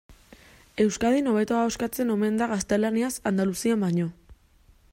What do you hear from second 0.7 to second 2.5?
Euskadin hobeto ahoskatzen omen da